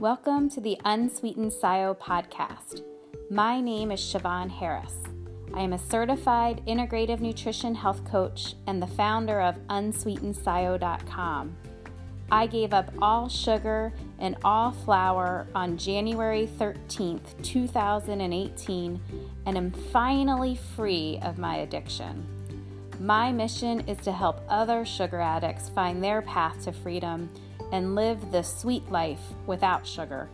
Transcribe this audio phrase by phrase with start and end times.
[0.00, 2.80] Welcome to the Unsweetened SIO podcast.
[3.28, 4.94] My name is Siobhan Harris.
[5.52, 11.54] I am a certified integrative nutrition health coach and the founder of unsweetenedscio.com.
[12.32, 19.00] I gave up all sugar and all flour on January 13th, 2018,
[19.44, 22.26] and am finally free of my addiction.
[23.00, 27.28] My mission is to help other sugar addicts find their path to freedom
[27.72, 30.28] and live the sweet life without sugar.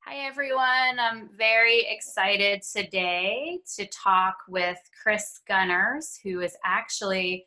[0.00, 0.98] Hi, everyone.
[0.98, 7.44] I'm very excited today to talk with Kris Gunnars, who is actually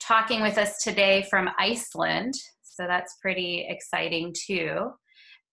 [0.00, 2.34] talking with us today from Iceland.
[2.62, 4.92] So that's pretty exciting, too.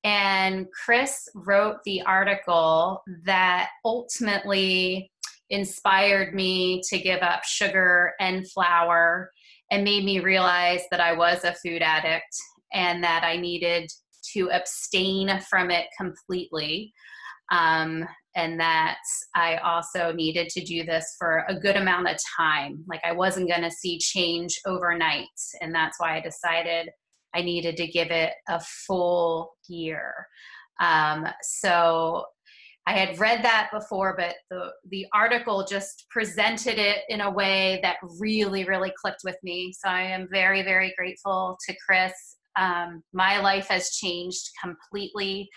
[0.04, 5.12] And Kris wrote the article that ultimately
[5.50, 9.32] inspired me to give up sugar and flour
[9.72, 12.36] and made me realize that I was a food addict
[12.74, 13.90] and that I needed
[14.34, 16.94] to abstain from it completely.
[17.52, 19.00] Um, and that
[19.36, 22.84] I also needed to do this for a good amount of time.
[22.88, 25.28] Like I wasn't going to see change overnight.
[25.62, 26.90] And that's why I decided
[27.34, 30.28] I needed to give it a full year.
[30.80, 32.26] Um, so
[32.90, 37.80] I had read that before, but the the article just presented it in a way
[37.84, 39.72] that really, really clicked with me.
[39.78, 42.14] So I am very, very grateful to Kris.
[42.56, 45.48] Um, my life has changed completely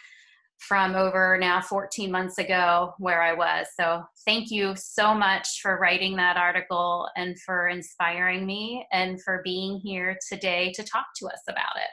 [0.59, 3.67] from over now 14 months ago where I was.
[3.81, 9.41] So thank you so much for writing that article and for inspiring me and for
[9.43, 11.91] being here today to talk to us about it.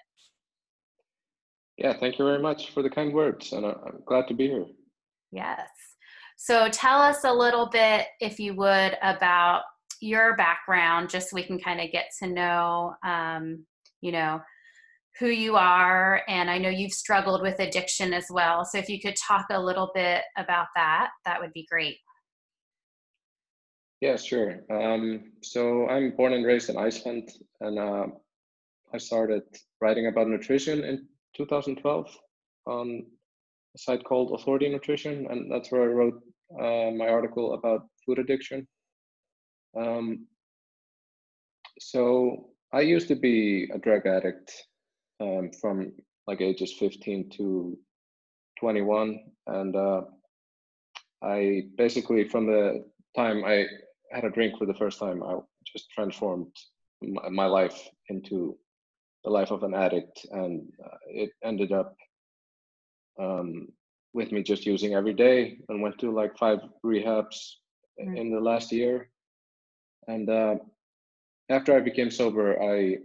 [1.82, 4.66] Yeah, thank you very much for the kind words, and I'm glad to be here.
[5.32, 5.70] Yes.
[6.38, 9.64] So tell us a little bit, if you would, about
[10.02, 13.66] your background, just so we can kind of get to know, um,
[14.02, 14.42] you know,
[15.20, 16.22] who you are.
[16.30, 18.64] And I know you've struggled with addiction as well.
[18.64, 21.98] So if you could talk a little bit about that, that would be great.
[24.00, 24.62] Yeah, sure.
[24.72, 28.06] Um, so I'm born and raised in Iceland, and uh,
[28.94, 29.44] I started
[29.82, 31.06] writing about nutrition in
[31.36, 32.18] 2012
[32.66, 33.06] on
[33.76, 36.22] a site called Authority Nutrition, and that's where I wrote
[36.60, 38.68] uh, my article about food addiction.
[39.78, 40.26] Um,
[41.80, 44.52] so I used to be a drug addict
[45.20, 45.94] um, from
[46.28, 47.78] like ages 15 to
[48.60, 50.02] 21, and uh,
[51.24, 53.66] I basically from the time I
[54.12, 56.56] had a drink for the first time, I just transformed
[57.02, 58.58] my, life into
[59.24, 61.96] the life of an addict, and uh, it ended up
[63.20, 63.68] um,
[64.14, 67.56] with me just using every day and went to like five rehabs
[68.02, 68.16] mm-hmm.
[68.16, 69.10] in the last year.
[70.08, 70.56] And uh,
[71.50, 72.98] after I became sober, I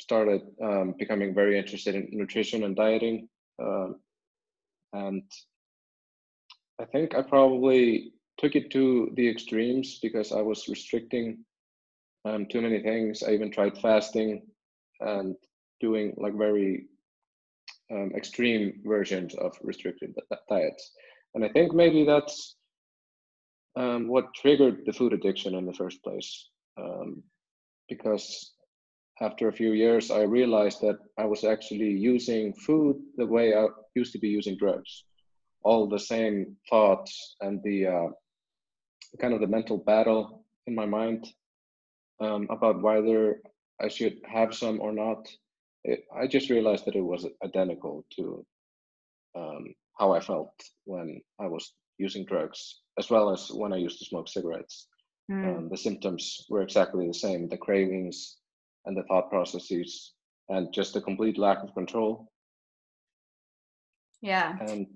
[0.00, 3.28] started um, becoming very interested in nutrition and dieting.
[3.62, 3.96] Um,
[4.92, 5.22] and
[6.80, 11.44] I think I probably took it to the extremes because I was restricting
[12.24, 13.22] um, too many things.
[13.22, 14.42] I even tried fasting
[15.00, 15.36] and
[15.80, 16.86] doing like very
[17.90, 20.14] um, extreme versions of restricted
[20.48, 20.92] diets.
[21.34, 22.56] And I think maybe that's
[23.76, 26.48] um, what triggered the food addiction in the first place.
[26.78, 27.22] Um,
[27.88, 28.52] because
[29.20, 33.66] after a few years, I realized that I was actually using food the way I
[33.94, 35.04] used to be using drugs.
[35.62, 38.08] All the same thoughts and the uh,
[39.20, 41.28] kind of the mental battle in my mind
[42.20, 43.40] um, about whether
[43.80, 45.28] I should have some or not
[45.84, 48.44] it, I just realized that it was identical to
[49.36, 50.52] um, how I felt
[50.84, 54.88] when I was using drugs, as well as when I used to smoke cigarettes.
[55.30, 55.56] Mm.
[55.56, 58.36] Um, the symptoms were exactly the same the cravings
[58.86, 60.12] and the thought processes,
[60.48, 62.30] and just a complete lack of control.
[64.20, 64.56] Yeah.
[64.60, 64.86] And,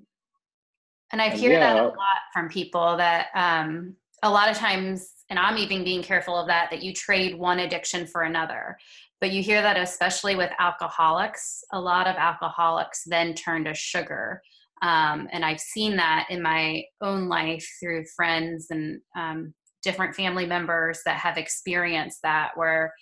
[1.13, 5.11] and I hear yeah, that a lot from people that um, a lot of times,
[5.31, 8.79] and I'm even being careful of that, that you trade one addiction for another.
[9.21, 11.63] But you hear that especially with alcoholics.
[11.73, 14.41] A lot of alcoholics then turn to sugar.
[14.83, 20.47] Um, and I've seen that in my own life through friends and um, different family
[20.47, 22.93] members that have experienced that, where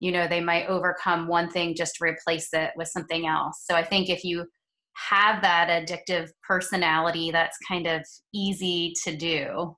[0.00, 3.64] you know they might overcome one thing just to replace it with something else.
[3.68, 4.44] So I think if you
[4.94, 8.02] have that addictive personality, that's kind of
[8.34, 9.74] easy to do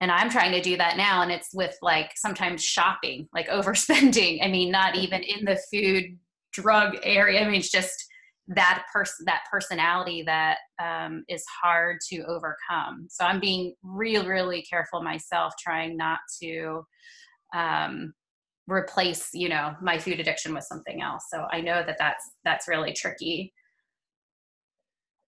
[0.00, 4.38] and i'm trying to do that now and it's with like sometimes shopping like overspending.
[4.44, 6.18] I mean not even in the food
[6.52, 7.40] drug area.
[7.40, 7.94] I mean it's just
[8.48, 13.06] that person that personality that um, is hard to overcome.
[13.10, 16.84] So i'm being really really careful myself trying not to
[17.54, 18.12] um,
[18.66, 21.24] replace you know my food addiction with something else.
[21.32, 23.52] So i know that that's that's really tricky.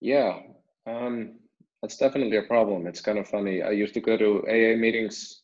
[0.01, 0.39] Yeah.
[0.87, 1.41] Um
[1.83, 5.43] that's definitely a problem it's kind of funny i used to go to aa meetings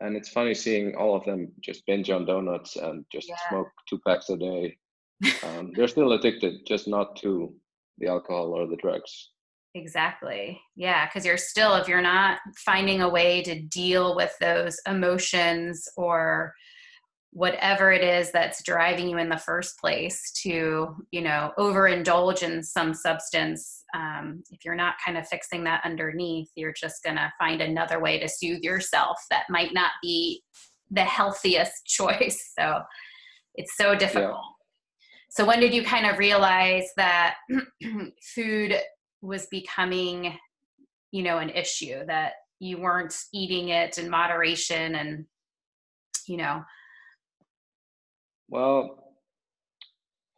[0.00, 3.36] and it's funny seeing all of them just binge on donuts and just yeah.
[3.48, 4.76] smoke two packs a day
[5.44, 7.52] um, they're still addicted just not to
[7.98, 9.30] the alcohol or the drugs
[9.74, 10.60] Exactly.
[10.74, 11.06] Yeah.
[11.06, 16.52] Because you're still, if you're not finding a way to deal with those emotions or
[17.32, 22.62] whatever it is that's driving you in the first place to, you know, overindulge in
[22.62, 27.32] some substance, um, if you're not kind of fixing that underneath, you're just going to
[27.38, 30.42] find another way to soothe yourself that might not be
[30.90, 32.52] the healthiest choice.
[32.58, 32.80] So
[33.54, 34.32] it's so difficult.
[34.32, 34.56] Yeah.
[35.30, 37.36] So when did you kind of realize that
[38.34, 38.74] food
[39.22, 40.36] was becoming
[41.12, 45.24] you know an issue that you weren't eating it in moderation and
[46.26, 46.62] you know
[48.50, 49.14] well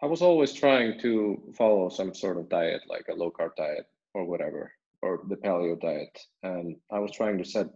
[0.03, 3.87] i was always trying to follow some sort of diet like a low carb diet
[4.15, 4.71] or whatever
[5.05, 6.17] or the paleo diet.
[6.43, 7.67] And i was trying to set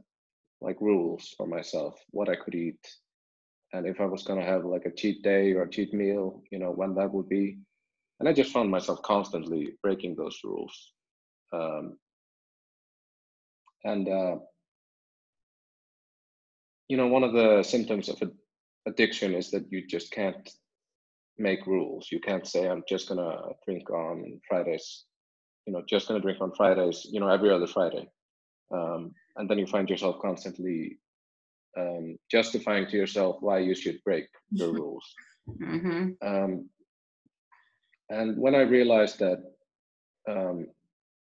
[0.60, 2.84] like rules for myself what i could eat.
[3.72, 6.42] And if i was going to have like a cheat day or a cheat meal
[6.52, 7.58] you know when that would be.
[8.20, 10.92] And i just found myself constantly breaking those rules.
[11.52, 11.98] Um,
[13.84, 14.36] and uh,
[16.88, 18.20] you know, one of the symptoms of
[18.86, 20.48] addiction is that you just can't
[21.38, 22.08] make rules.
[22.10, 25.04] You can't say, "I'm just gonna drink on Fridays."
[25.66, 27.06] You know, just gonna drink on Fridays.
[27.10, 28.08] You know, every other Friday,
[28.72, 30.98] um, and then you find yourself constantly
[31.76, 35.14] um, justifying to yourself why you should break the rules.
[35.48, 36.10] Mm-hmm.
[36.26, 36.70] Um,
[38.08, 39.42] and when I realized that
[40.28, 40.66] um,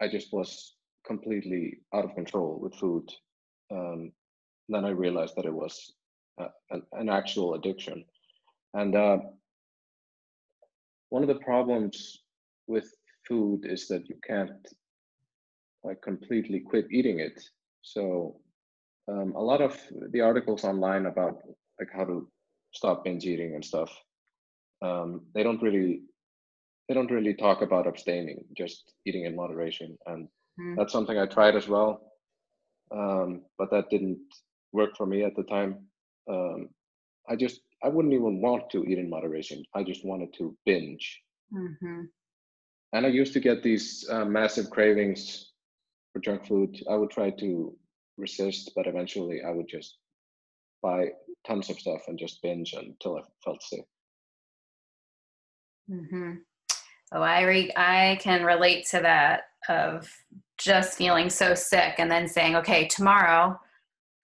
[0.01, 0.77] I just was
[1.07, 3.11] completely out of control with food.
[3.71, 4.13] Um,
[4.69, 5.93] then I realized that it was
[6.39, 8.05] an, an, actual addiction.
[8.75, 9.19] And uh,
[11.11, 12.23] one of the problems
[12.67, 12.93] with
[13.27, 14.67] food is that you can't
[15.83, 17.41] like completely quit eating it.
[17.83, 18.37] So
[19.09, 19.79] um, a lot of
[20.11, 21.43] the articles online about
[21.79, 22.29] like how to
[22.73, 23.91] stop binge eating and stuff,
[24.83, 26.03] um, they don't really
[26.89, 29.97] they don't really talk about abstaining, just eating in moderation.
[30.07, 30.29] And
[30.61, 30.77] mm.
[30.77, 32.03] that's something I tried as well.
[32.95, 34.21] Um, but that didn't
[34.73, 35.87] work for me at the time.
[36.31, 36.69] Um,
[37.29, 39.65] I just, I wouldn't even want to eat in moderation.
[39.75, 41.23] I just wanted to binge.
[41.53, 42.03] Mm-hmm.
[42.93, 45.53] And I used to get these uh, massive cravings
[46.13, 46.77] for junk food.
[46.91, 47.77] I would try to
[48.17, 49.99] resist, but eventually I would just
[50.83, 51.09] buy
[51.47, 53.85] tons of stuff and just binge until I felt sick.
[55.91, 56.35] Mm-hmm.
[57.13, 60.11] Oh, I re- I can relate to that of
[60.59, 63.59] just feeling so sick and then saying, okay, tomorrow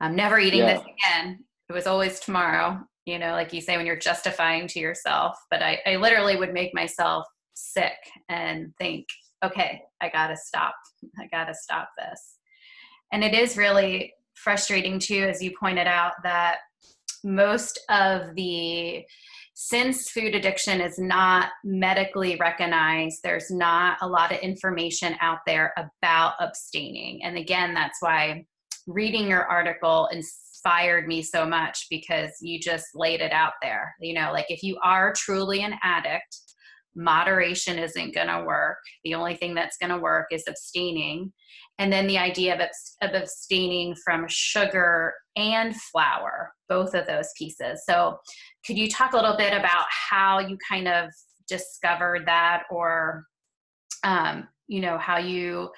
[0.00, 0.74] I'm never eating yeah.
[0.74, 1.44] this again.
[1.70, 5.38] It was always tomorrow, you know, like you say when you're justifying to yourself.
[5.52, 7.24] But I, I literally would make myself
[7.54, 7.94] sick
[8.28, 9.06] and think,
[9.44, 10.74] okay, I gotta stop.
[11.16, 12.38] I gotta stop this.
[13.12, 16.56] And it is really frustrating too, as you pointed out, that
[17.22, 19.04] most of the
[19.54, 25.72] since food addiction is not medically recognized, there's not a lot of information out there
[25.76, 27.22] about abstaining.
[27.22, 28.44] And again, that's why
[28.88, 30.08] reading your article
[30.60, 33.94] inspired me so much because you just laid it out there.
[34.00, 36.36] You know, like if you are truly an addict,
[36.94, 38.78] moderation isn't going to work.
[39.04, 41.32] The only thing that's going to work is abstaining.
[41.78, 42.60] And then the idea of,
[43.08, 47.82] of abstaining from sugar and flour, both of those pieces.
[47.86, 48.18] So,
[48.66, 51.10] could you talk a little bit about how you kind of
[51.48, 53.24] discovered that, or,
[54.04, 55.70] um, you know, how you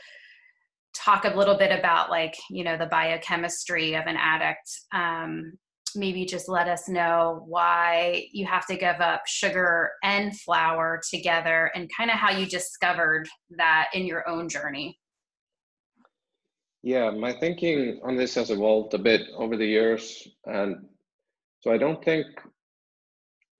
[0.94, 5.52] talk a little bit about like, you know, the biochemistry of an addict um,
[5.94, 11.70] maybe just let us know why you have to give up sugar and flour together
[11.74, 14.98] and kind of how you discovered that in your own journey.
[16.82, 20.28] Yeah, my thinking on this has evolved a bit over the years.
[20.46, 20.86] And
[21.60, 22.26] so I don't think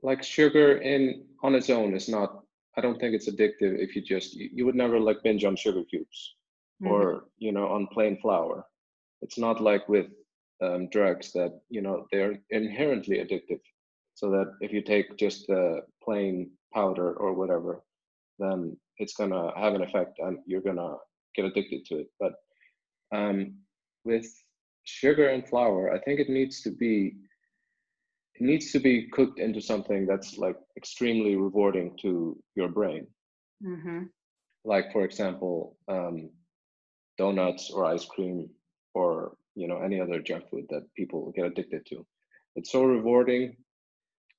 [0.02, 2.40] like sugar in on its own is not
[2.76, 5.54] I don't think it's addictive if you just you, you would never like binge on
[5.54, 6.34] sugar cubes
[6.82, 6.92] mm-hmm.
[6.92, 8.64] or you know on plain flour.
[9.22, 10.06] It's not like with
[10.62, 13.60] um, drugs that you know they're inherently addictive
[14.14, 17.82] so that if you take just the plain powder or whatever
[18.38, 20.94] then it's gonna have an effect and you're gonna
[21.34, 22.34] get addicted to it but
[23.14, 23.54] um,
[24.04, 24.26] with
[24.84, 27.14] sugar and flour i think it needs to be
[28.34, 33.06] it needs to be cooked into something that's like extremely rewarding to your brain
[33.64, 34.04] mm-hmm.
[34.64, 36.30] like for example um,
[37.22, 38.38] donuts or ice cream
[38.94, 39.06] or
[39.60, 42.06] you know any other junk food that people get addicted to
[42.56, 43.56] it's so rewarding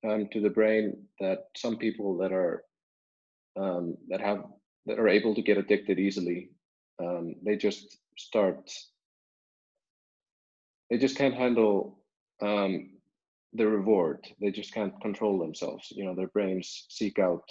[0.08, 2.64] um, to the brain that some people that are
[3.56, 4.44] um, that have
[4.86, 6.50] that are able to get addicted easily,
[7.00, 8.70] um, they just start.
[10.90, 12.00] They just can't handle
[12.42, 12.92] um,
[13.54, 14.28] the reward.
[14.42, 15.88] They just can't control themselves.
[15.92, 17.50] You know, their brains seek out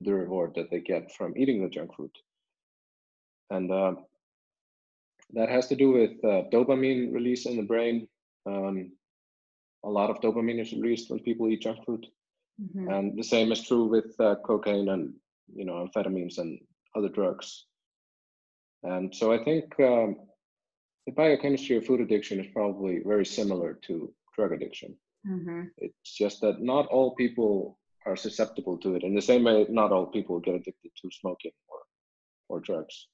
[0.00, 2.10] the reward that they get from eating the junk food,
[3.50, 3.94] and uh,
[5.32, 8.08] that has to do with uh, dopamine release in the brain.
[8.46, 8.92] Um,
[9.84, 12.06] a lot of dopamine is released when people eat junk food,
[12.60, 12.88] mm-hmm.
[12.88, 15.14] and the same is true with uh, cocaine and
[15.54, 16.60] you know amphetamines and
[16.94, 17.66] other drugs.
[18.82, 20.16] And so I think um,
[21.06, 24.96] the biochemistry of food addiction is probably very similar to drug addiction.
[25.26, 25.62] Mm-hmm.
[25.78, 29.04] It's just that not all people are susceptible to it.
[29.04, 31.78] In the same way, not all people get addicted to smoking or
[32.48, 33.06] or drugs.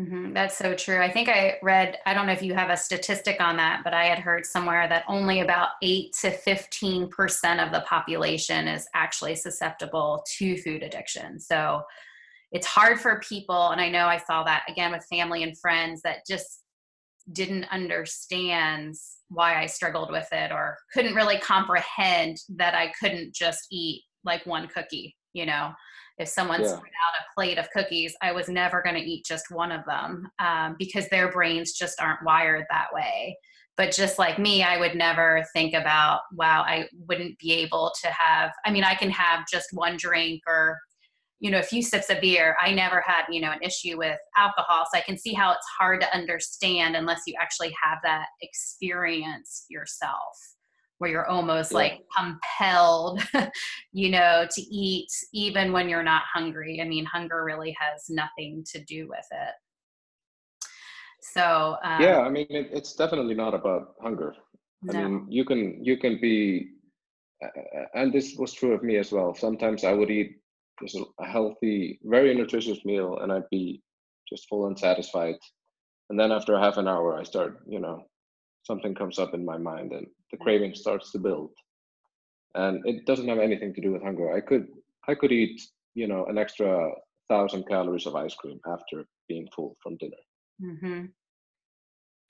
[0.00, 0.32] Mm-hmm.
[0.32, 1.02] That's so true.
[1.02, 3.92] I think I read, I don't know if you have a statistic on that, but
[3.92, 9.34] I had heard somewhere that only about 8 to 15% of the population is actually
[9.34, 11.38] susceptible to food addiction.
[11.38, 11.82] So
[12.50, 13.70] it's hard for people.
[13.70, 16.62] And I know I saw that again with family and friends that just
[17.32, 18.94] didn't understand
[19.28, 24.46] why I struggled with it or couldn't really comprehend that I couldn't just eat like
[24.46, 25.72] one cookie, you know
[26.20, 26.68] if someone yeah.
[26.68, 29.84] spread out a plate of cookies, I was never going to eat just one of
[29.86, 33.38] them um, because their brains just aren't wired that way.
[33.76, 38.10] But just like me, I would never think about, wow, I wouldn't be able to
[38.10, 40.78] have, I mean, I can have just one drink or,
[41.38, 42.54] you know, a few sips of beer.
[42.60, 44.84] I never had, you know, an issue with alcohol.
[44.92, 49.64] So I can see how it's hard to understand unless you actually have that experience
[49.70, 50.36] yourself
[51.00, 51.78] where you're almost yeah.
[51.78, 53.22] like compelled,
[53.92, 56.78] you know, to eat even when you're not hungry.
[56.82, 59.54] I mean, hunger really has nothing to do with it.
[61.22, 64.34] So um, yeah, I mean, it, it's definitely not about hunger.
[64.82, 64.98] No.
[64.98, 66.68] I mean, you can you can be,
[67.94, 69.34] and this was true of me as well.
[69.34, 70.36] Sometimes I would eat
[70.82, 73.82] just a healthy, very nutritious meal, and I'd be
[74.28, 75.36] just full and satisfied.
[76.10, 78.04] And then after half an hour, I start, you know,
[78.62, 81.50] something comes up in my mind and the craving starts to build.
[82.54, 84.32] And it doesn't have anything to do with hunger.
[84.32, 84.66] I could
[85.08, 85.60] i could eat
[85.94, 86.90] you know an extra
[87.28, 90.22] thousand calories of ice cream after being full from dinner.
[90.62, 91.06] Mm-hmm.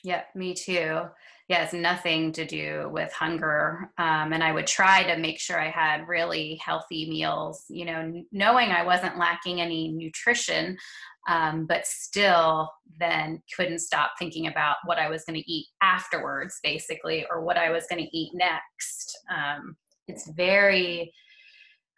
[0.05, 1.03] yeah me too
[1.51, 5.69] yeah nothing to do with hunger um, and i would try to make sure i
[5.69, 10.77] had really healthy meals you know knowing i wasn't lacking any nutrition
[11.29, 16.59] um, but still then couldn't stop thinking about what I was going to eat afterwards,
[16.63, 19.19] basically, or what I was going to eat next.
[19.31, 19.77] Um,
[20.09, 21.13] it's very,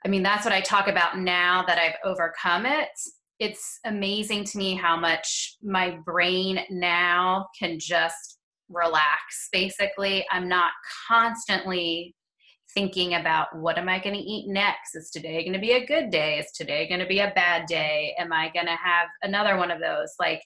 [0.05, 2.91] I mean, that's what I talk about now that I've overcome it.
[3.39, 8.39] It's amazing to me how much my brain now can just
[8.73, 10.25] relax, basically.
[10.31, 10.73] I'm not
[11.09, 12.15] constantly
[12.75, 14.95] thinking about what am I going to eat next?
[14.95, 16.39] Is today going to be a good day?
[16.39, 18.15] Is today going to be a bad day?
[18.19, 20.15] Am I going to have another one of those?
[20.19, 20.43] Like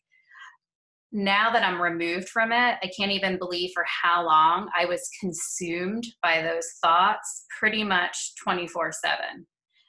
[1.13, 5.09] now that I'm removed from it, I can't even believe for how long I was
[5.21, 9.17] consumed by those thoughts pretty much 24 7.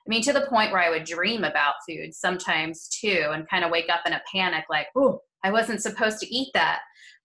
[0.08, 3.66] I mean, to the point where I would dream about food sometimes too and kind
[3.66, 6.80] of wake up in a panic like, oh, I wasn't supposed to eat that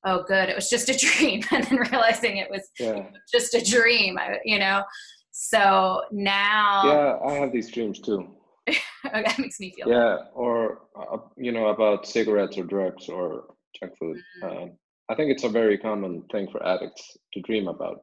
[0.04, 3.06] oh good it was just a dream and then realizing it was yeah.
[3.32, 4.82] just a dream you know?
[5.30, 8.28] So now yeah i have these dreams too.
[9.04, 13.44] That makes me feel yeah or uh, you know about cigarettes or drugs or
[13.78, 14.18] junk food.
[14.42, 14.62] Mm-hmm.
[14.62, 14.70] um,
[15.10, 18.02] i think it's a very common thing for addicts to dream about.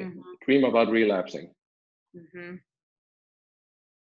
[0.00, 0.20] Mm-hmm.
[0.44, 1.50] dream about relapsing.
[2.16, 2.54] Mm-hmm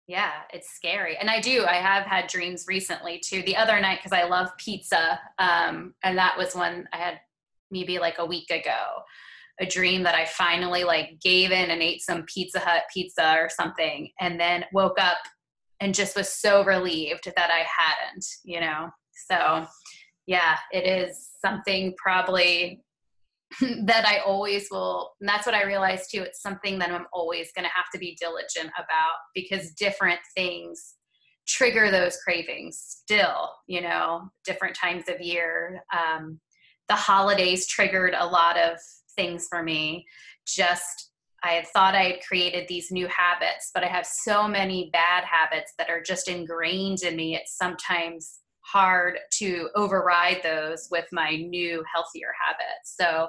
[0.06, 3.42] yeah it's scary and i do i have had dreams recently too.
[3.42, 7.20] The other night because i love pizza um, and that was one i had
[7.70, 9.02] maybe like a week ago
[9.60, 13.48] a dream that i finally like gave in and ate some pizza hut pizza or
[13.48, 15.18] something and then woke up
[15.80, 18.88] and just was so relieved that i hadn't you know?
[19.28, 19.66] So
[20.26, 22.82] yeah it is something probably
[23.84, 26.22] that I always will, and that's what I realized too.
[26.22, 30.94] It's something that I'm always going to have to be diligent about because different things
[31.46, 35.82] trigger those cravings still, you know, different times of year.
[35.96, 36.40] Um,
[36.88, 38.78] the holidays triggered a lot of
[39.16, 40.04] things for me.
[40.46, 41.10] Just,
[41.42, 45.24] I had thought I had created these new habits, but I have so many bad
[45.24, 47.36] habits that are just ingrained in me.
[47.36, 52.96] It's sometimes hard to override those with my new healthier habits.
[52.98, 53.28] So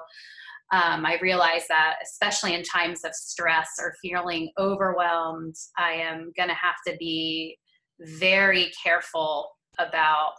[0.74, 6.50] um, i realize that especially in times of stress or feeling overwhelmed i am going
[6.50, 7.58] to have to be
[8.02, 10.34] very careful about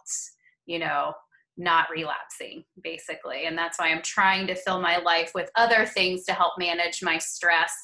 [0.66, 1.12] you know
[1.60, 3.46] not relapsing basically.
[3.46, 7.02] And that's why i'm trying to fill my life with other things to help manage
[7.02, 7.74] my stress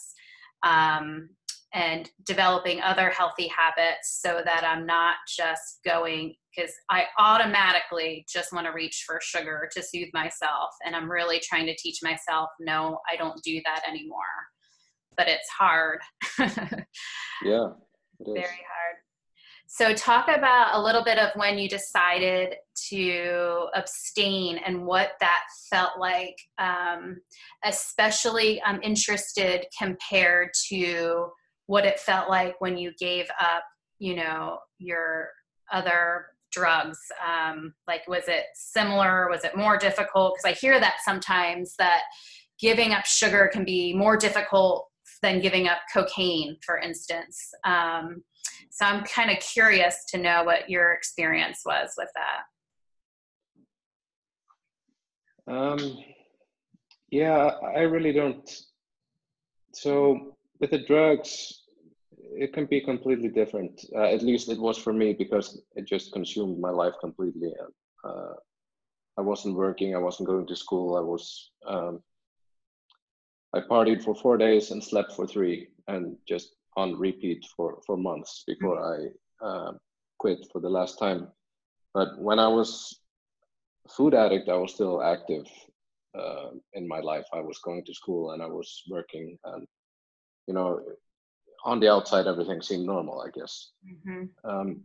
[0.64, 1.28] um,
[1.74, 8.52] and developing other healthy habits so that I'm not just going because I automatically just
[8.52, 10.70] want to reach for sugar to soothe myself.
[10.86, 14.20] And I'm really trying to teach myself, no, I don't do that anymore.
[15.16, 15.98] But it's hard.
[16.38, 17.68] yeah.
[18.20, 18.96] Very hard.
[19.66, 22.54] So, talk about a little bit of when you decided
[22.90, 26.36] to abstain and what that felt like.
[26.58, 27.16] Um,
[27.64, 31.26] especially, I'm interested compared to
[31.66, 33.64] what it felt like when you gave up,
[33.98, 35.30] you know, your
[35.72, 36.98] other drugs.
[37.26, 39.28] Um, like, was it similar?
[39.28, 40.34] Was it more difficult?
[40.34, 42.02] Because I hear that sometimes that
[42.60, 44.88] giving up sugar can be more difficult
[45.22, 47.50] than giving up cocaine, for instance.
[47.64, 48.22] Um,
[48.70, 52.42] so I'm kind of curious to know what your experience was with that.
[55.52, 55.98] Um,
[57.10, 58.48] yeah, I really don't.
[59.72, 61.62] So with the drugs,
[62.36, 63.84] it can be completely different.
[63.94, 67.52] Uh, at least it was for me because it just consumed my life completely.
[68.04, 68.34] Uh,
[69.16, 69.94] I wasn't working.
[69.94, 70.96] I wasn't going to school.
[70.96, 71.50] I was.
[71.66, 72.02] Um,
[73.54, 77.96] I partied for four days and slept for three, and just on repeat for for
[77.96, 79.44] months before mm-hmm.
[79.44, 79.72] I uh,
[80.18, 81.28] quit for the last time.
[81.92, 83.00] But when I was
[83.88, 85.46] food addict, I was still active
[86.18, 87.26] uh, in my life.
[87.32, 89.66] I was going to school and I was working, and
[90.46, 90.80] you know,
[91.64, 93.70] on the outside, everything seemed normal, I guess.
[93.86, 94.48] Mm-hmm.
[94.48, 94.80] Um,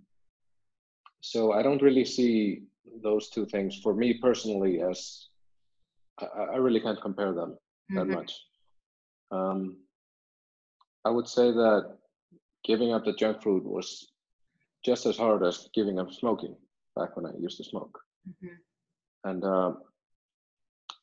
[1.21, 2.63] so I don't really see
[3.03, 5.27] those two things for me personally as
[6.19, 7.57] I, I really can't compare them
[7.91, 7.95] mm-hmm.
[7.97, 8.33] that much.
[9.31, 9.77] Um,
[11.05, 11.97] I would say that
[12.63, 14.11] giving up the junk food was
[14.83, 16.55] just as hard as giving up smoking
[16.95, 17.99] back when I used to smoke.
[18.27, 18.55] Mm-hmm.
[19.29, 19.73] And uh,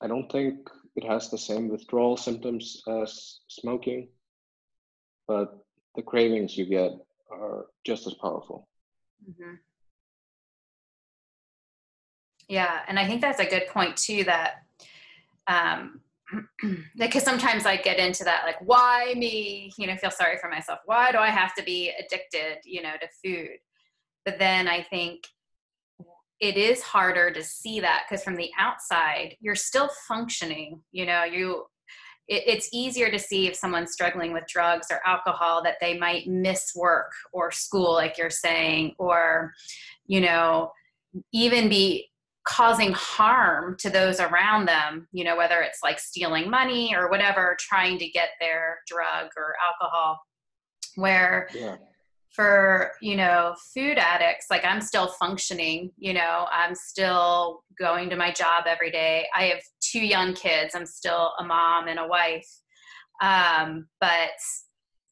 [0.01, 4.09] I don't think it has the same withdrawal symptoms as smoking,
[5.27, 5.59] but
[5.95, 6.93] the cravings you get
[7.31, 8.69] are just as powerful.
[9.29, 9.55] Mm-hmm.
[12.49, 14.25] Yeah, and I think that's a good point too.
[14.25, 14.63] That
[15.47, 16.01] um,
[16.97, 19.73] because sometimes I get into that, like, why me?
[19.79, 20.81] You know, feel sorry for myself.
[20.85, 22.59] Why do I have to be addicted?
[22.65, 23.59] You know, to food.
[24.25, 25.25] But then I think
[26.41, 30.83] it is harder to see that because from the outside, you're still functioning.
[30.93, 31.67] You know, you
[32.29, 36.27] it, it's easier to see if someone's struggling with drugs or alcohol that they might
[36.27, 39.53] miss work or school like you're saying or
[40.07, 40.71] you know
[41.33, 42.09] even be
[42.45, 47.57] causing harm to those around them you know whether it's like stealing money or whatever
[47.59, 50.19] trying to get their drug or alcohol
[50.95, 51.77] where yeah
[52.37, 58.17] for you know food addicts like i'm still functioning you know i'm still going to
[58.17, 59.27] my job every day.
[59.35, 60.75] I have two young kids.
[60.75, 62.49] I'm still a mom and a wife.
[63.23, 64.31] Um, but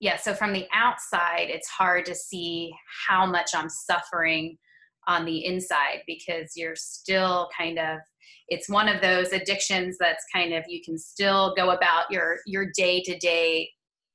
[0.01, 2.71] yeah so from the outside it's hard to see
[3.09, 4.59] how much i'm suffering
[5.07, 8.01] on the inside because you're still kind of
[8.49, 12.67] it's one of those addictions that's kind of you can still go about your your
[12.77, 13.71] day to day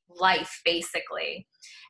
[0.10, 1.48] life basically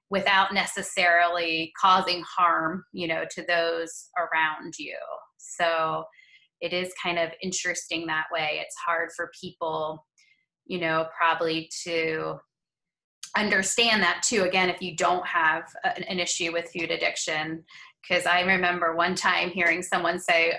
[0.09, 4.97] without necessarily causing harm you know to those around you.
[5.37, 6.03] So
[6.61, 8.59] it is kind of interesting that way.
[8.61, 10.05] It's hard for people
[10.65, 12.35] you know probably to
[13.37, 14.43] understand that too.
[14.43, 17.63] Again if you don't have an issue with food addiction
[18.01, 20.53] because i remember one time hearing someone say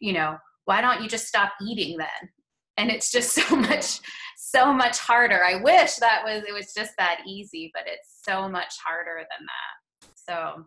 [0.00, 2.30] you know why don't you just stop eating then
[2.76, 4.00] and it's just so much
[4.36, 5.44] so much harder.
[5.44, 9.46] I wish that was it was just that easy, but it's so much harder than
[9.46, 10.10] that.
[10.14, 10.64] So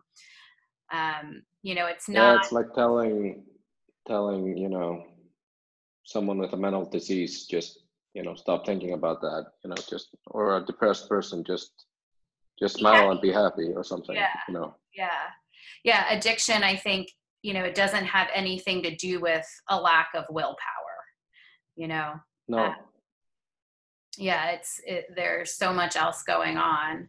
[0.90, 3.44] um, you know, it's not Yeah, it's like telling
[4.08, 5.04] telling, you know,
[6.04, 7.80] someone with a mental disease just,
[8.14, 11.70] you know, stop thinking about that, you know, just or a depressed person just
[12.58, 14.28] just smile and be happy or something, yeah.
[14.48, 14.74] you know.
[14.96, 15.28] Yeah.
[15.84, 17.08] Yeah, addiction I think,
[17.42, 20.77] you know, it doesn't have anything to do with a lack of willpower,
[21.78, 22.14] you know.
[22.48, 22.58] No.
[22.58, 22.74] Uh,
[24.18, 27.08] yeah it's it, there's so much else going on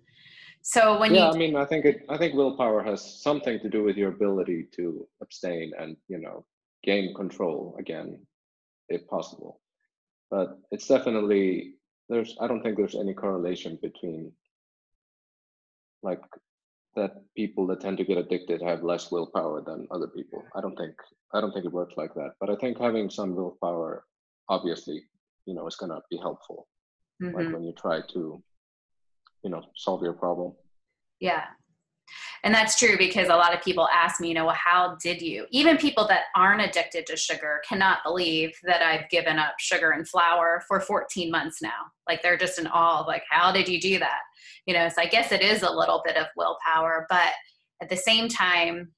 [0.62, 3.70] so when yeah, you i mean i think it i think willpower has something to
[3.70, 6.46] do with your ability to abstain and you know
[6.84, 8.20] gain control again
[8.90, 9.60] if possible
[10.30, 11.74] but it's definitely
[12.08, 14.32] there's i don't think there's any correlation between
[16.04, 16.22] like
[16.96, 20.76] that people that tend to get addicted have less willpower than other people i don't
[20.76, 20.96] think
[21.34, 24.04] i don't think it works like that but i think having some willpower
[24.50, 25.02] obviously
[25.46, 26.68] you know is going to be helpful
[27.22, 27.36] mm-hmm.
[27.36, 28.42] like when you try to
[29.44, 30.54] you know solve your problem
[31.20, 31.46] yeah
[32.44, 35.22] And that's true because a lot of people ask me, you know, well, how did
[35.22, 35.46] you?
[35.52, 40.08] Even people that aren't addicted to sugar cannot believe that I've given up sugar and
[40.08, 41.92] flour for 14 months now.
[42.08, 44.20] Like they're just in awe of like, how did you do that?
[44.66, 47.32] You know, so I guess it is a little bit of willpower, but
[47.82, 48.92] at the same time,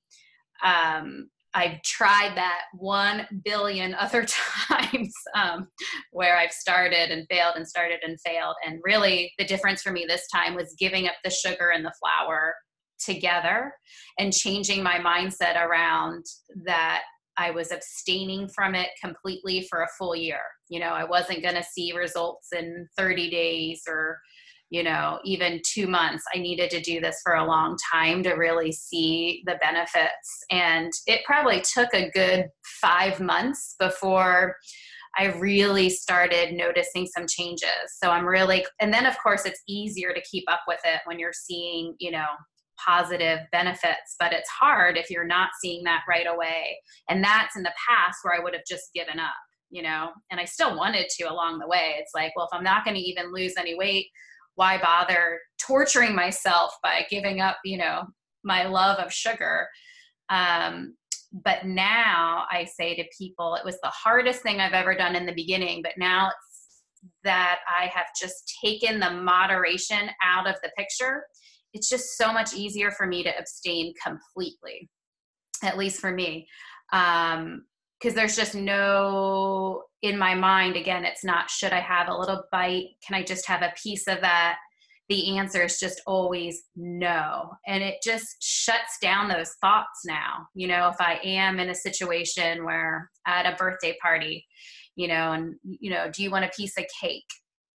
[0.63, 5.67] um, I've tried that one billion other times um,
[6.11, 8.55] where I've started and failed and started and failed.
[8.65, 11.93] And really, the difference for me this time was giving up the sugar and the
[11.99, 12.55] flour
[13.03, 13.73] together
[14.19, 16.23] and changing my mindset around
[16.65, 17.01] that
[17.37, 20.41] I was abstaining from it completely for a full year.
[20.69, 24.19] You know, I wasn't going to see results in 30 days or
[24.71, 26.23] you know, even two months.
[26.34, 30.45] I needed to do this for a long time to really see the benefits.
[30.49, 32.47] And it probably took a good
[32.81, 34.55] five months before
[35.19, 37.67] I really started noticing some changes.
[38.01, 41.19] So I'm really, and then of course it's easier to keep up with it when
[41.19, 42.27] you're seeing, you know,
[42.84, 46.77] positive benefits, but it's hard if you're not seeing that right away.
[47.10, 49.36] And that's in the past where I would have just given up,
[49.69, 51.95] you know, and I still wanted to along the way.
[51.99, 54.07] It's like, well, if I'm not going to even lose any weight,
[54.62, 58.04] why bother torturing myself by giving up you know
[58.43, 59.67] my love of sugar?
[60.30, 60.95] Um,
[61.45, 65.26] but now i say to people it was the hardest thing i've ever done in
[65.26, 66.82] the beginning but now it's
[67.24, 71.24] that i have just taken the moderation out of the picture
[71.74, 74.89] it's just so much easier for me to abstain completely
[75.63, 76.47] at least for me.
[76.91, 77.65] Um,
[78.01, 82.43] because there's just no in my mind again it's not should i have a little
[82.51, 82.87] bite?
[83.05, 84.57] Can i just have a piece of that?
[85.09, 87.51] The answer is just always no.
[87.67, 90.47] And it just shuts down those thoughts now.
[90.55, 94.45] You know if i am in a situation where at a birthday party
[94.95, 97.27] you know and you know do you want a piece of cake?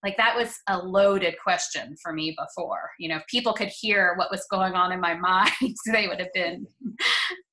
[0.03, 2.91] Like that was a loaded question for me before.
[2.99, 6.19] You know if people could hear what was going on in my mind they would
[6.19, 6.67] have been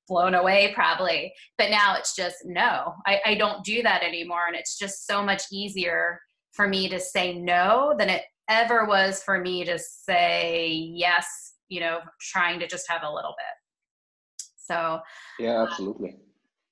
[0.07, 4.47] blown away probably but now it's just no I, I don't do that anymore.
[4.47, 6.19] And it's just so much easier
[6.53, 11.79] for me to say no than it ever was for me to say yes you
[11.79, 14.45] know trying to just have a little bit.
[14.57, 14.99] So
[15.39, 16.17] yeah um, absolutely.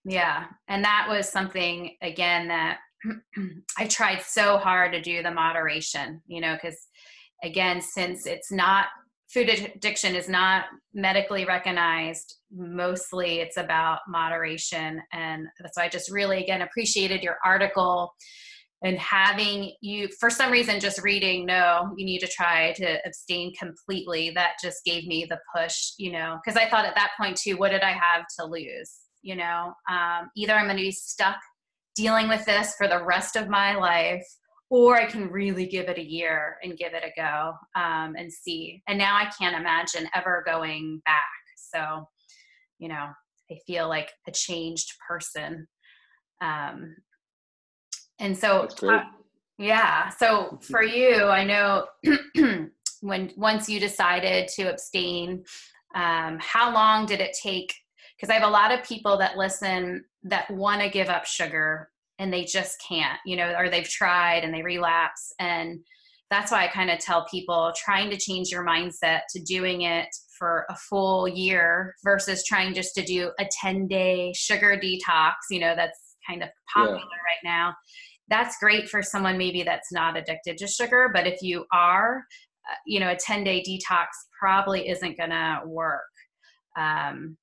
[0.05, 2.79] yeah and that was something again that
[3.77, 6.77] i tried so hard to do the moderation you know because
[7.43, 8.87] again since it's not
[9.33, 12.35] food addiction is not medically recognized.
[12.51, 15.01] Mostly it's about moderation.
[15.11, 18.13] And so I just really, again, appreciated your article
[18.83, 23.53] and having you, for some reason, just reading, no, you need to try to abstain
[23.55, 24.31] completely.
[24.31, 27.57] That just gave me the push, you know, because I thought at that point too,
[27.57, 28.93] what did I have to lose?
[29.21, 31.37] You know, um, either I'm going to be stuck
[31.95, 34.25] dealing with this for the rest of my life
[34.73, 38.33] or I can really give it a year and give it a go um, and
[38.33, 38.81] see.
[38.87, 41.21] And now I can't imagine ever going back.
[41.55, 42.09] So,
[42.79, 43.09] you know,
[43.51, 45.67] I feel like a changed person.
[46.41, 46.95] Um,
[48.17, 49.03] and so, uh,
[49.59, 50.09] yeah.
[50.09, 51.85] So for you, I know
[53.01, 55.43] when once you decided to abstain,
[55.93, 57.71] um, how long did it take?
[58.17, 61.89] Because I have a lot of people that listen that want to give up sugar
[62.23, 65.33] and they just can't, you know, or they've tried and they relapse.
[65.39, 65.81] And
[66.29, 70.07] that's why I kind of tell people trying to change your mindset to doing it
[70.39, 75.59] for a full year versus trying just to do a 10 day sugar detox, you
[75.59, 77.01] know, that's kind of popular yeah.
[77.03, 77.75] right now.
[78.29, 82.23] That's great for someone maybe that's not addicted to sugar, but if you are,
[82.71, 84.05] uh, you know, a 10 day detox
[84.39, 86.01] probably isn't going to work.
[86.79, 87.35] Um,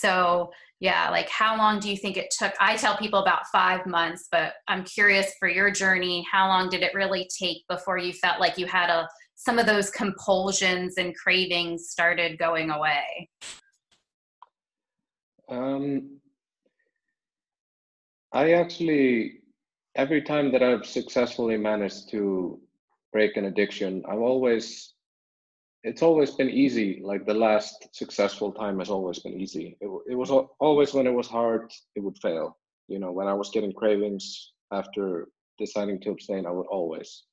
[0.00, 2.52] so yeah like how long do you think it took?
[2.60, 6.82] I tell people about five months but i'm curious for your journey how long did
[6.82, 11.14] it really take before you felt like you had a some of those compulsions and
[11.14, 13.28] cravings started going away?
[15.48, 16.20] Um,
[18.32, 19.40] i actually
[19.94, 22.58] every time that i've successfully managed to
[23.12, 24.93] break an addiction i've always
[25.84, 27.00] it's always been easy.
[27.04, 29.76] Like the last successful time has always been easy.
[29.80, 32.56] It, it was always when it was hard, it would fail.
[32.88, 37.24] You know, when I was getting cravings after deciding to abstain, I would always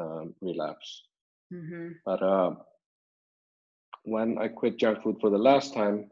[0.00, 1.04] um, relapse.
[1.52, 1.88] Mm-hmm.
[2.04, 2.50] But uh,
[4.02, 6.10] when I quit junk food for the last time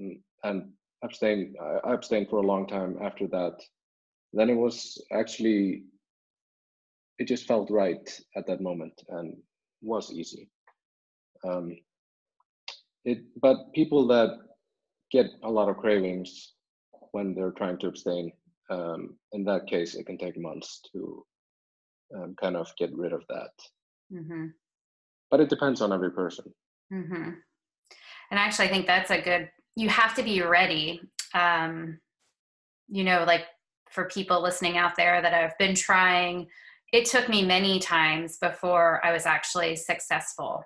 [0.00, 0.70] mm, and
[1.04, 3.60] abstained, I abstained for a long time after that.
[4.32, 5.84] Then it was actually,
[7.18, 9.36] it just felt right at that moment and
[9.82, 10.48] was easy.
[11.48, 11.76] Um,
[13.04, 14.38] it, but people that
[15.10, 16.52] get a lot of cravings
[17.10, 18.32] when they're trying to abstain,
[18.70, 21.24] um, in that case, it can take months to
[22.16, 23.50] um, kind of get rid of that.
[24.12, 24.46] Mm-hmm.
[25.30, 26.52] But it depends on every person.
[26.92, 27.30] Mm-hmm.
[28.30, 31.00] And actually, I think that's a good, you have to be ready.
[31.34, 31.98] Um,
[32.88, 33.44] you know, like
[33.90, 36.46] for people listening out there that have been trying,
[36.92, 40.62] it took me many times before I was actually successful.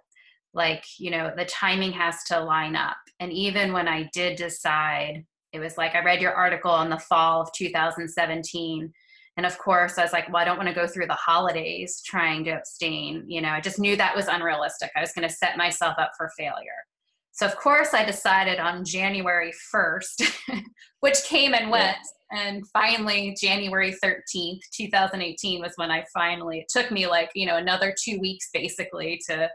[0.57, 2.97] Like, you know, the timing has to line up.
[3.21, 6.99] And even when I did decide, it was like I read your article in the
[6.99, 8.92] fall of 2017
[9.37, 12.03] and of course, I was like, well, I don't want to go through the holidays
[12.05, 13.25] trying to abstain.
[13.29, 14.90] You know, I just knew that was unrealistic.
[14.97, 16.85] I was going to set myself up for failure.
[17.33, 20.62] So, of course, I decided on January 1st,
[21.01, 21.99] which came and went.
[22.33, 27.59] And finally, January 13th, 2018 was when I finally, it took me like, you know,
[27.59, 29.51] another two weeks basically to,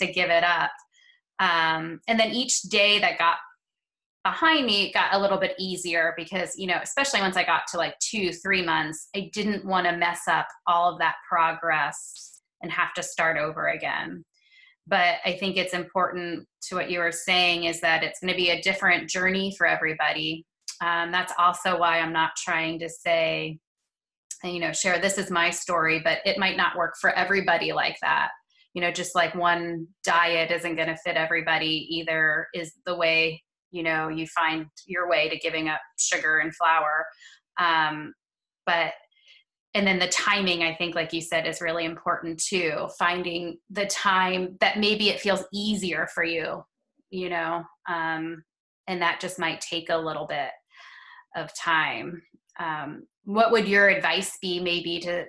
[0.00, 0.70] to give it up.
[1.38, 3.36] Um, and then each day that got
[4.24, 7.62] behind me it got a little bit easier because you know especially once i got
[7.68, 12.40] to like two three months i didn't want to mess up all of that progress
[12.62, 14.24] and have to start over again.
[14.86, 18.36] But i think it's important to what you were saying is that it's going to
[18.36, 20.46] be a different journey for everybody.
[20.80, 23.58] Um, that's also why i'm not trying to say
[24.44, 27.96] you know share this is my story but it might not work for everybody like
[28.02, 28.30] that
[28.74, 33.42] you know just like one diet isn't going to fit everybody either is the way
[33.70, 37.06] you know you find your way to giving up sugar and flour.
[37.58, 38.14] Um,
[38.66, 38.92] but
[39.74, 43.86] and then the timing i think like you said is really important too finding the
[43.86, 46.62] time that maybe it feels easier for you
[47.10, 48.42] you know um,
[48.86, 50.50] and that just might take a little bit
[51.36, 52.22] of time.
[52.58, 55.24] Um, what would your advice be maybe to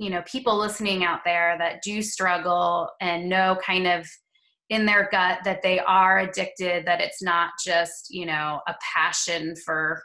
[0.00, 4.08] you know people listening out there that do struggle and know kind of
[4.70, 9.54] in their gut that they are addicted that it's not just you know a passion
[9.64, 10.02] for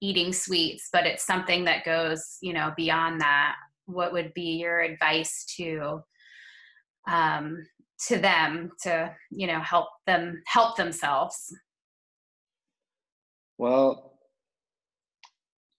[0.00, 3.54] eating sweets but it's something that goes you know beyond that.
[3.86, 6.00] What would be your advice to
[7.06, 7.66] um
[8.08, 11.36] to them to you know help them help themselves?
[13.58, 14.13] Well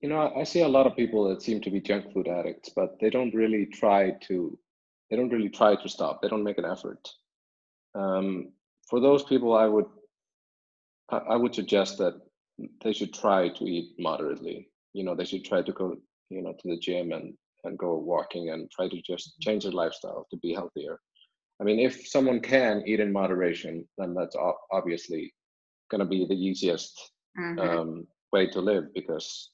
[0.06, 2.70] you know i see a lot of people that seem to be junk food addicts
[2.80, 4.38] but they don't really try to
[5.10, 7.10] they don't really try to stop they don't make an effort
[7.96, 8.52] um,
[8.90, 9.86] for those people, I would
[11.12, 12.20] I would suggest that
[12.84, 14.70] they should try to eat moderately.
[14.94, 15.96] You know, they should try to go,
[16.30, 19.50] you know, to the gym and and go walking and try to just mm-hmm.
[19.50, 21.00] change their lifestyle to be healthier.
[21.60, 24.36] I mean, if someone can eat in moderation, then that's
[24.72, 25.34] obviously
[25.90, 27.60] going to be the easiest mm-hmm.
[27.60, 29.52] um, way to live because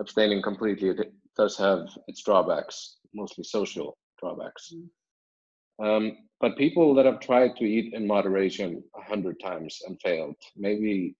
[0.00, 0.94] abstaining completely
[1.36, 4.72] does have its drawbacks, mostly social drawbacks.
[4.74, 5.84] Mm-hmm.
[5.84, 10.36] Um, but people that have tried to eat in moderation a hundred times and failed,
[10.56, 11.16] maybe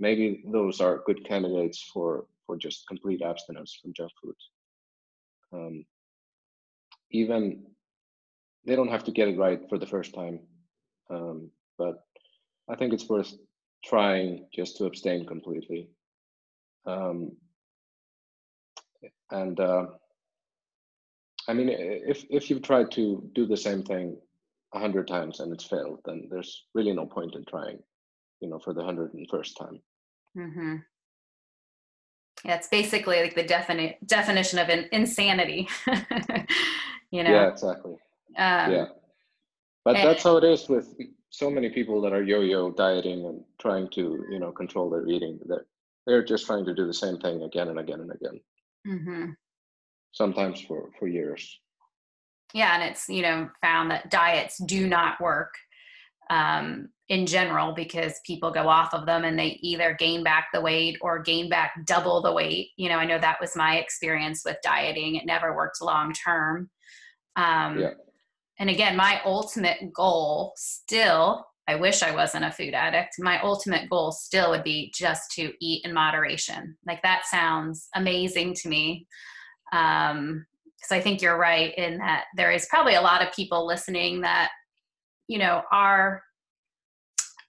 [0.00, 4.34] maybe those are good candidates for for just complete abstinence from junk food.
[5.52, 5.84] Um,
[7.10, 7.64] even
[8.66, 10.40] they don't have to get it right for the first time,
[11.10, 12.04] um, but
[12.68, 13.34] I think it's worth
[13.84, 15.90] trying just to abstain completely.
[16.86, 17.32] Um,
[19.30, 19.86] and uh,
[21.48, 24.16] I mean, if if you've tried to do the same thing
[24.74, 27.78] a hundred times and it's failed, then there's really no point in trying,
[28.40, 29.80] you know, for the hundred and first time.
[30.36, 30.76] Mm-hmm.
[32.44, 35.68] Yeah, it's basically like the defini- definition of an insanity.
[37.10, 37.30] you know.
[37.30, 37.92] Yeah, exactly.
[38.36, 38.86] Um, yeah,
[39.84, 40.94] but and, that's how it is with
[41.30, 45.38] so many people that are yo-yo dieting and trying to, you know, control their eating.
[45.46, 45.66] They're
[46.06, 48.40] they're just trying to do the same thing again and again and again.
[48.86, 49.30] Mm-hmm.
[50.12, 51.60] sometimes for for years.
[52.52, 55.54] Yeah and it's you know found that diets do not work
[56.30, 60.60] um, in general because people go off of them and they either gain back the
[60.60, 62.70] weight or gain back double the weight.
[62.76, 65.16] You know i know that was my experience with dieting.
[65.16, 66.70] It never worked long term.
[67.36, 67.90] Um, yeah.
[68.58, 73.16] and again my ultimate goal still i wish i wasn't a food addict.
[73.18, 76.76] My ultimate goal still would be just to eat in moderation.
[76.86, 79.06] Like that sounds amazing to me.
[79.72, 80.46] Um
[80.76, 84.20] because i think you're right in that there is probably a lot of people listening
[84.20, 84.50] that
[85.28, 86.22] you know are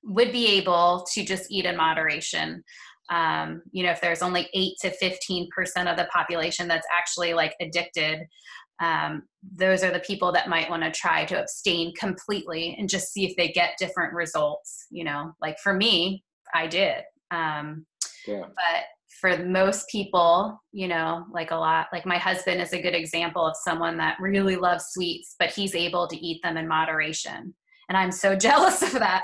[0.04, 2.64] would be able to just eat in moderation.
[3.12, 7.34] Um, you know if there's only 8 to 15 percent of the population that's actually
[7.34, 8.22] like addicted
[8.82, 9.24] um,
[9.58, 13.26] those are the people that might want to try to abstain completely and just see
[13.26, 17.86] if they get different results you know like for me i did um,
[18.28, 18.42] yeah.
[18.42, 18.84] but
[19.20, 23.46] for most people, you know, like a lot, like my husband is a good example
[23.46, 27.56] of someone that really loves sweets, but he's able to eat them in moderation.
[27.90, 29.24] And I'm so jealous of that.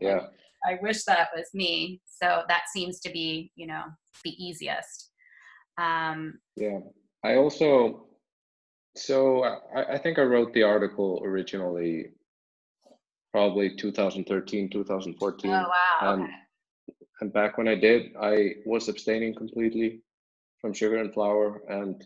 [0.00, 0.20] yeah.
[0.66, 2.00] I wish that was me.
[2.06, 3.82] So that seems to be, you know,
[4.24, 5.12] the easiest.
[5.78, 6.80] Um, yeah.
[7.22, 8.05] I also,
[8.96, 12.10] so I, I think I wrote the article originally
[13.32, 15.50] probably 2013, 2014.
[15.50, 15.68] Oh wow.
[16.00, 16.32] Um, okay.
[17.20, 20.00] and back when I did, I was abstaining completely
[20.60, 22.02] from sugar and flour, and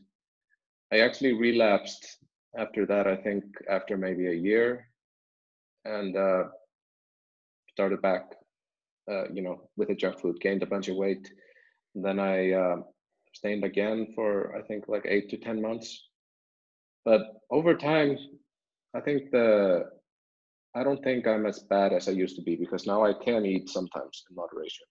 [0.92, 2.18] I actually relapsed
[2.58, 3.06] after that.
[3.06, 4.88] I think after maybe a year,
[5.84, 6.44] and uh,
[7.68, 8.24] started back,
[9.10, 11.32] uh, you know, with the junk food, gained a bunch of weight.
[11.94, 12.76] And then I uh,
[13.28, 16.09] abstained again for I think like eight to ten months.
[17.04, 18.16] But over time,
[18.94, 19.84] I think the
[20.74, 23.44] I don't think I'm as bad as I used to be because now I can
[23.46, 24.86] eat sometimes in moderation.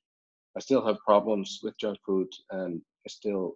[0.57, 3.55] I still have problems with junk food and I still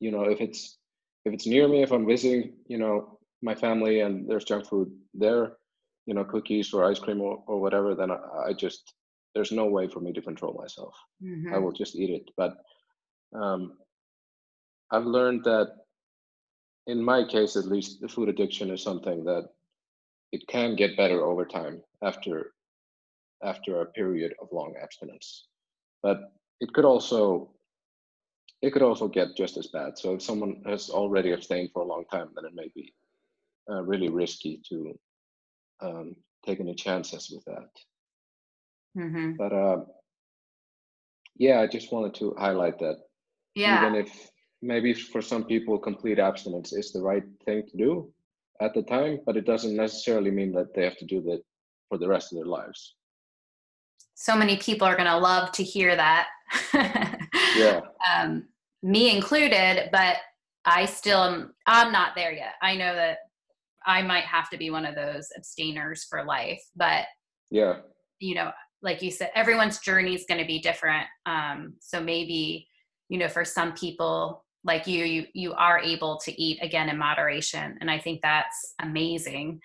[0.00, 0.78] you know if it's
[1.24, 4.90] if it's near me if I'm visiting, you know, my family and there's junk food
[5.12, 5.56] there,
[6.06, 8.94] you know, cookies or ice cream or, or whatever, then I, I just
[9.34, 10.94] there's no way for me to control myself.
[11.22, 11.52] Mhm.
[11.52, 12.30] I will just eat it.
[12.36, 12.56] But
[13.34, 13.78] um,
[14.90, 15.68] I've learned that,
[16.86, 19.48] in my case at least, the food addiction is something that
[20.32, 22.52] it can get better over time after
[23.42, 25.48] after a period of long abstinence.
[26.02, 26.18] But
[26.60, 27.50] it could also
[28.62, 29.98] it could also get just as bad.
[29.98, 32.94] So if someone has already abstained for a long time, then it may be
[33.70, 34.98] uh, really risky to
[35.80, 37.68] um, take any chances with that.
[38.94, 39.38] Mhm.
[39.38, 39.84] But uh,
[41.36, 42.96] yeah, I just wanted to highlight that
[43.54, 43.82] Yeah.
[43.82, 44.30] even if
[44.62, 48.12] maybe for some people complete abstinence is the right thing to do
[48.60, 51.42] at the time, but it doesn't necessarily mean that they have to do that
[51.88, 52.94] for the rest of their lives.
[54.14, 56.28] So many people are gonna love to hear that.
[57.56, 57.80] Yeah.
[58.14, 58.48] um,
[58.82, 60.16] me included, but
[60.64, 62.52] I still am, I'm not there yet.
[62.60, 63.18] I know that
[63.86, 67.06] I might have to be one of those abstainers for life, but
[67.50, 67.78] Yeah.
[68.18, 68.50] you know,
[68.82, 71.06] like you said, everyone's journey is going to be different.
[71.24, 72.68] Um, so maybe,
[73.08, 76.98] you know, for some people like you, you, you are able to eat again in
[76.98, 77.78] moderation.
[77.80, 79.60] And I think that's amazing.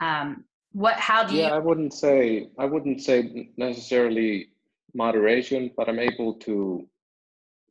[0.00, 4.48] Um, what, how do Yeah, you, Yeah, I wouldn't say I wouldn't say necessarily
[4.94, 6.86] moderation, but I'm able to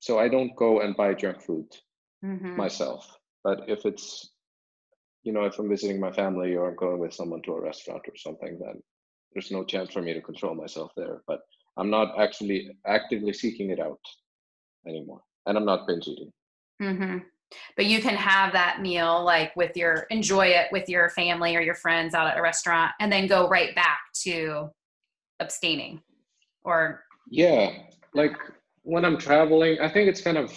[0.02, 1.68] so I don't go and buy junk food
[2.24, 2.56] Mhm.
[2.56, 3.18] myself.
[3.44, 4.32] But if it's
[5.24, 8.04] you know, if I'm visiting my family or I'm going with someone to a restaurant
[8.08, 8.82] or something, then
[9.34, 11.22] there's no chance for me to control myself there.
[11.28, 11.42] But
[11.78, 14.00] I'm not actually actively seeking it out
[14.88, 15.22] anymore.
[15.46, 16.32] And I'm not binge eating.
[16.82, 17.26] Mhm.
[17.76, 21.62] But you can have that meal like with your enjoy it with your family or
[21.62, 24.70] your friends out at a restaurant and then go right back to
[25.40, 26.02] abstaining
[26.64, 27.72] or Yeah,
[28.14, 28.38] like
[28.84, 30.52] when I'm traveling, I think it's kind of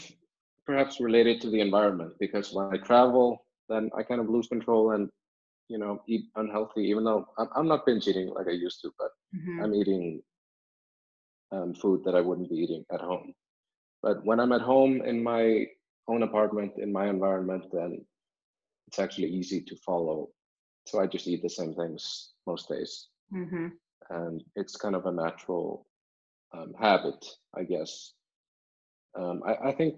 [0.66, 4.92] perhaps related to the environment because when I travel, then I kind of lose control
[4.92, 5.10] and
[5.68, 6.82] you know eat unhealthy.
[6.82, 9.64] Even though I'm, I'm not binge eating like I used to, but Mhm.
[9.64, 10.22] I'm eating
[11.52, 13.34] um, food that I wouldn't be eating at home.
[14.02, 15.66] But when I'm at home in my
[16.08, 18.04] own apartment in my environment, then
[18.88, 20.28] it's actually easy to follow.
[20.86, 23.78] So I just eat the same things most days, Mhm.
[24.10, 25.86] and it's kind of a natural
[26.54, 27.24] um, habit,
[27.56, 28.12] I guess.
[29.18, 29.96] Um, I, I think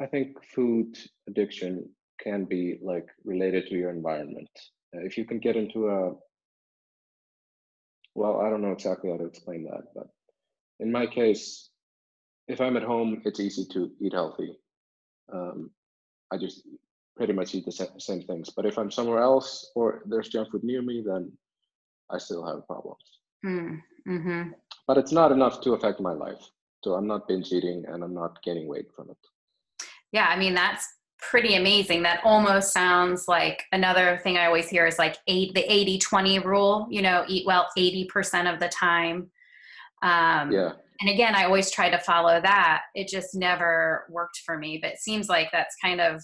[0.00, 0.96] I think food
[1.28, 1.88] addiction
[2.20, 4.50] can be like related to your environment.
[4.94, 6.12] Uh, if you can get into a
[8.14, 10.08] well, I don't know exactly how to explain that, but
[10.80, 11.70] in my case,
[12.48, 14.58] if I'm at home, it's easy to eat healthy.
[15.32, 15.70] Um,
[16.32, 16.62] I just
[17.16, 18.50] pretty much eat the same things.
[18.50, 21.32] But if I'm somewhere else or there's junk food near me, then
[22.10, 23.02] I still have problems.
[23.44, 23.82] Mm.
[24.06, 24.54] Mhm.
[24.86, 26.50] But it's not enough to affect my life.
[26.84, 29.16] So I'm not binge eating and I'm not gaining weight from it.
[30.12, 30.86] Yeah, I mean that's
[31.18, 32.02] pretty amazing.
[32.02, 36.86] That almost sounds like another thing I always hear is like eight the 80-20 rule,
[36.90, 39.30] you know, eat well 80% of the time.
[40.02, 40.72] Um Yeah.
[41.00, 42.82] And again, I always try to follow that.
[42.94, 46.22] It just never worked for me, but it seems like that's kind of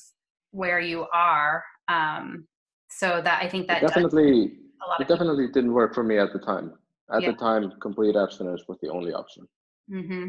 [0.50, 1.64] where you are.
[1.88, 2.46] Um
[2.90, 4.52] so that I think that does definitely
[4.85, 5.16] a lot it of people.
[5.16, 6.74] definitely didn't work for me at the time.
[7.11, 7.32] At Yeah.
[7.32, 9.48] the time, complete abstinence was the only option.
[9.88, 10.28] hmm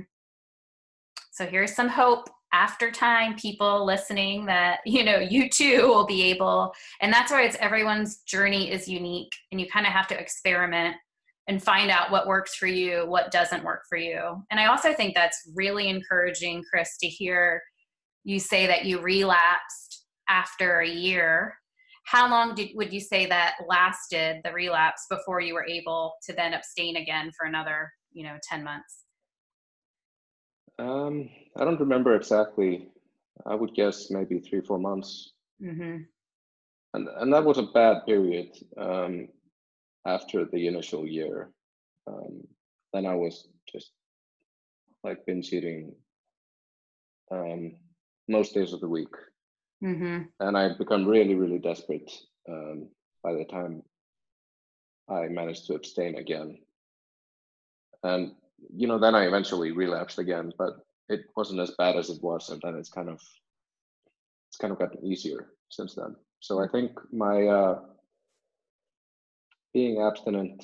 [1.32, 6.24] So here's some hope after time, people listening that, you know, you too will be
[6.24, 10.20] able, and that's why it's everyone's journey is unique and you kind of have to
[10.20, 10.96] experiment
[11.48, 14.44] and find out what works for you, what doesn't work for you.
[14.50, 17.62] And I also think that's really encouraging, Kris, to hear
[18.24, 21.58] you say that you relapsed after a year.
[22.06, 26.34] How long did would you say that lasted the relapse before you were able to
[26.34, 29.04] then abstain again for another, you know, 10 months?
[30.80, 32.90] Um, I don't remember exactly.
[33.46, 35.34] I would guess maybe three, four months.
[35.62, 36.06] Mhm.
[36.94, 39.28] And and that was a bad period um,
[40.06, 41.52] after the initial year.
[42.08, 42.48] Um,
[42.94, 43.92] then I was just
[45.04, 45.96] like binge eating
[47.32, 47.76] um,
[48.28, 49.14] most days of the week,
[49.82, 50.30] Mhm.
[50.40, 52.12] and I'd become really, really desperate
[52.48, 52.90] um,
[53.24, 53.84] by the time
[55.10, 56.58] I managed to abstain again.
[58.04, 58.36] And
[58.76, 62.50] you know, then I eventually relapsed again, but it wasn't as bad as it was,
[62.50, 63.22] and then it's kind of
[64.50, 66.16] it's kind of gotten easier since then.
[66.40, 67.82] So I think my uh,
[69.74, 70.64] being abstinent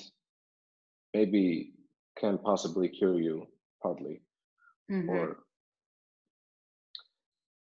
[1.14, 1.72] maybe
[2.18, 3.46] can possibly cure you
[3.82, 4.20] partly,
[4.90, 5.08] mm-hmm.
[5.08, 5.38] or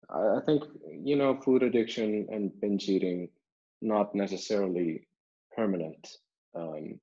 [0.10, 0.64] I think
[1.04, 3.30] you know food addiction and binge eating
[3.82, 5.08] not necessarily
[5.56, 6.08] permanent
[6.56, 7.00] um,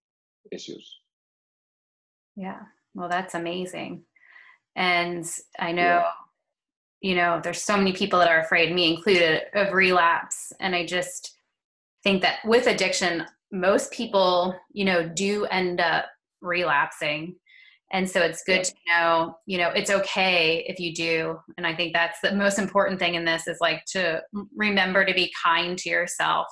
[0.52, 1.00] issues.
[2.36, 2.60] Yeah,
[2.94, 4.02] well, that's amazing.
[4.74, 5.24] And
[5.58, 6.10] I know, yeah.
[7.00, 10.52] you know, there's so many people that are afraid, me included, of relapse.
[10.60, 11.36] And I just
[12.02, 16.06] think that with addiction, most people, you know, do end up
[16.40, 17.36] relapsing.
[17.92, 21.38] And so it's good to know, you know, it's okay if you do.
[21.56, 24.22] And I think that's the most important thing in this is like to
[24.56, 26.46] remember to be kind to yourself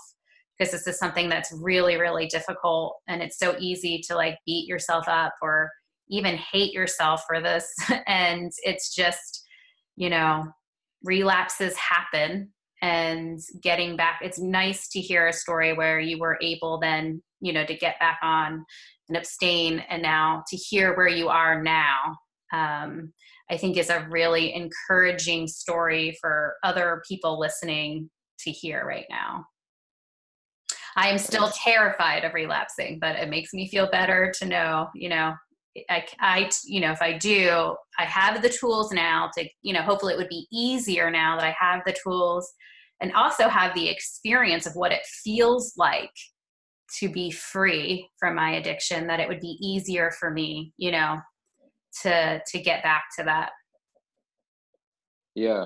[0.56, 2.96] because this is something that's really, really difficult.
[3.08, 5.70] And it's so easy to like beat yourself up or
[6.08, 7.68] even hate yourself for this.
[8.06, 9.44] and it's just,
[9.96, 10.44] you know,
[11.02, 12.53] relapses happen
[12.84, 14.20] and getting back.
[14.22, 17.98] It's nice to hear a story where you were able then, you know, to get
[17.98, 18.62] back on
[19.08, 22.18] and abstain and now to hear where you are now.
[22.52, 23.14] Um,
[23.50, 28.10] I think is a really encouraging story for other people listening
[28.40, 29.46] to hear right now.
[30.94, 35.08] I am still terrified of relapsing, but it makes me feel better to know, you
[35.08, 35.32] know,
[35.88, 39.82] I, I, you know, if I do, I have the tools now to, you know,
[39.82, 42.52] hopefully it would be easier now that I have the tools
[43.00, 46.12] and also have the experience of what it feels like
[46.98, 51.18] to be free from my addiction, that it would be easier for me, you know,
[52.02, 53.50] to, to get back to that.
[55.34, 55.64] Yeah.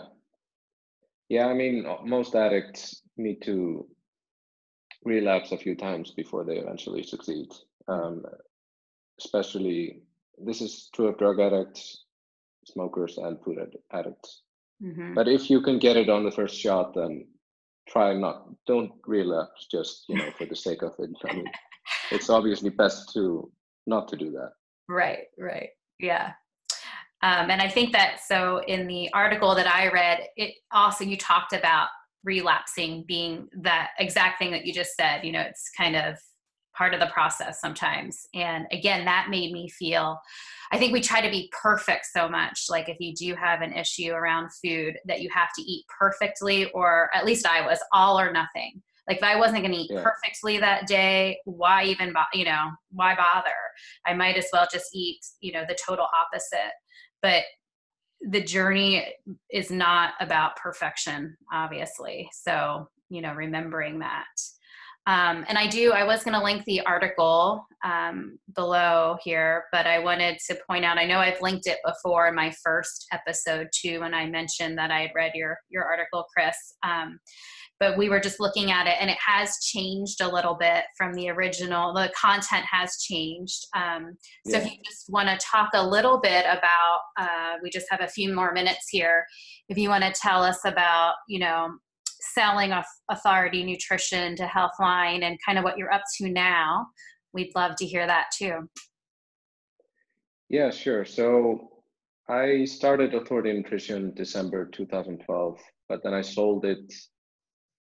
[1.29, 1.47] Yeah.
[1.47, 3.87] I mean, most addicts need to
[5.05, 7.49] relapse a few times before they eventually succeed.
[7.89, 8.25] Um,
[9.21, 10.03] especially
[10.45, 12.05] this is true of drug addicts,
[12.65, 13.59] smokers, and food
[13.93, 14.43] addicts.
[14.83, 15.15] Mm-hmm.
[15.15, 17.27] But if you can get it on the first shot, then
[17.89, 21.11] try not don't relapse just you know for the sake of it.
[21.29, 21.47] I mean,
[22.11, 23.51] it's obviously best to
[23.87, 24.51] not to do that.
[24.89, 25.25] Right.
[25.39, 25.71] Right.
[25.99, 26.33] Yeah.
[27.23, 31.17] Um, and I think that so in the article that I read, it also you
[31.17, 31.89] talked about
[32.25, 35.25] relapsing being that exact thing that you just said.
[35.25, 36.17] You know, it's kind of
[36.77, 38.27] part of the process sometimes.
[38.35, 40.19] And again, that made me feel
[40.71, 42.67] I think we try to be perfect so much.
[42.69, 46.71] Like if you do have an issue around food, that you have to eat perfectly,
[46.73, 48.83] or at least I was all or nothing.
[49.09, 50.03] Like if I wasn't going to eat yeah.
[50.03, 53.51] perfectly that day, why even, bo- you know, why bother?
[54.07, 56.73] I might as well just eat, you know, the total opposite.
[57.23, 57.45] But
[58.21, 59.15] the journey
[59.51, 62.29] is not about perfection, obviously.
[62.33, 64.27] So, you know, remembering that.
[65.09, 69.87] Um, and I do, I was going to link the article um, below here, but
[69.87, 73.69] I wanted to point out, I know I've linked it before in my first episode
[73.75, 76.75] too, when I mentioned that I had read your, your article, Kris.
[76.83, 77.21] Um,
[77.81, 81.15] but we were just looking at it and it has changed a little bit from
[81.15, 81.95] the original.
[81.95, 83.67] The content has changed.
[83.75, 84.65] Um, so yeah.
[84.65, 88.09] if you just want to talk a little bit about, uh, we just have a
[88.09, 89.25] few more minutes here.
[89.71, 91.71] If you want to tell us about, you know,
[92.21, 92.73] selling
[93.11, 96.87] authority nutrition to healthline and kind of what you're up to now
[97.33, 98.69] we'd love to hear that too.
[100.49, 101.05] Yeah sure.
[101.05, 101.71] So
[102.31, 105.59] i started authority nutrition december 2012
[105.89, 106.93] but then i sold it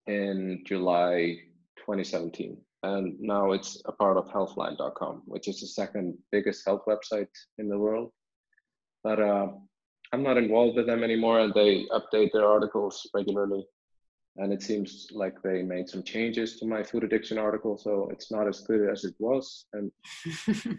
[0.09, 1.37] in july
[1.79, 7.29] 2017 and now it's a part of healthline.com which is the second biggest health website
[7.59, 8.11] in the world.
[9.05, 9.47] But uh,
[10.13, 13.65] i'm not involved with them anymore and they update their articles regularly
[14.37, 18.31] and it seems like they made some changes to my food addiction article so it's
[18.31, 19.93] not as good as it was and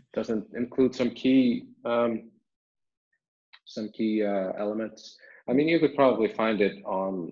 [0.14, 2.30] doesn't include some key um,
[3.66, 5.18] some key uh, elements.
[5.47, 7.32] I mean you could probably find it on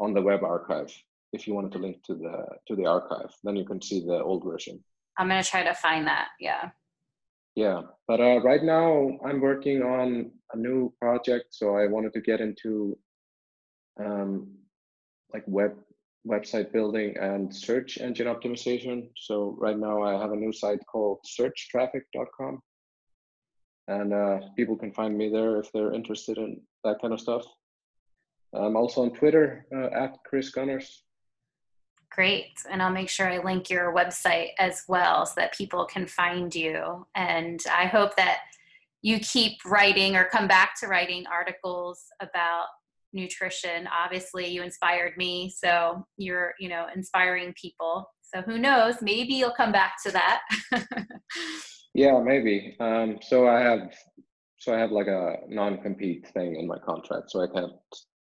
[0.00, 0.92] on the web archive
[1.32, 3.32] if you wanted to link to the to the archive.
[3.42, 4.82] Then you can see the old version.
[5.18, 6.70] I'm going to try to find that yeah.
[7.54, 12.20] Yeah but uh, right now i'm working on a new project so i wanted to
[12.20, 12.96] get into
[14.04, 14.48] um,
[15.34, 15.74] like web
[16.26, 19.08] website building and search engine optimization.
[19.16, 22.60] So right now I have a new site called searchtraffic.com
[23.88, 27.44] and uh, people can find me there if they're interested in that kind of stuff.
[28.54, 30.88] I'm also on Twitter uh, at Kris Gunnars.
[32.10, 32.52] Great.
[32.70, 36.54] And I'll make sure I link your website as well so that people can find
[36.54, 37.06] you.
[37.16, 38.38] And I hope that
[39.02, 42.66] you keep writing or come back to writing articles about
[43.14, 43.88] nutrition.
[43.88, 48.10] Obviously, you inspired me, so you're, you know, inspiring people.
[48.22, 48.96] So who knows?
[49.00, 50.42] Maybe you'll come back to that.
[51.94, 52.76] yeah, maybe.
[52.80, 53.94] Um, so I have,
[54.58, 57.72] so I have like a non-compete thing in my contract, so I can't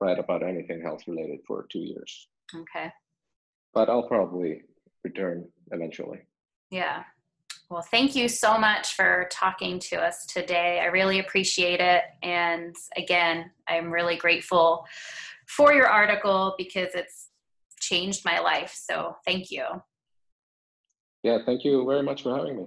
[0.00, 2.28] write about anything health related for two years.
[2.54, 2.90] Okay.
[3.72, 4.62] But I'll probably
[5.04, 6.20] return eventually.
[6.70, 7.04] Yeah.
[7.72, 10.80] Well, thank you so much for talking to us today.
[10.82, 12.02] I really appreciate it.
[12.22, 14.84] And again, I'm really grateful
[15.46, 17.30] for your article because it's
[17.80, 18.78] changed my life.
[18.78, 19.64] So thank you.
[21.22, 22.66] Yeah, thank you very much for having me.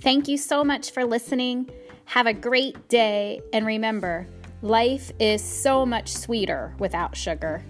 [0.00, 1.70] Thank you so much for listening.
[2.06, 3.42] Have a great day.
[3.52, 4.26] And remember,
[4.66, 7.62] life is so much sweeter without sugar.